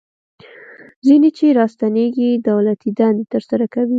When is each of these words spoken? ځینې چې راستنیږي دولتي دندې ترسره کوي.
ځینې 1.07 1.29
چې 1.37 1.45
راستنیږي 1.59 2.29
دولتي 2.47 2.89
دندې 2.99 3.25
ترسره 3.33 3.65
کوي. 3.73 3.89